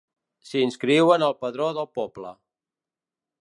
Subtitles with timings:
[0.51, 2.33] S'inscriuen al padró del poble.